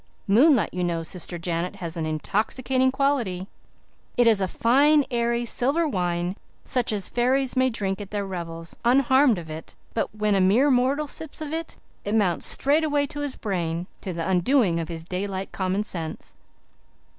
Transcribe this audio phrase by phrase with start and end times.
[0.27, 3.45] Moonlight, you know, Sister Janet, has an intoxicating quality.
[4.17, 8.75] It is a fine, airy, silver wine, such as fairies may drink at their revels,
[8.83, 13.19] unharmed of it; but when a mere mortal sips of it, it mounts straightway to
[13.19, 16.33] his brain, to the undoing of his daylight common sense.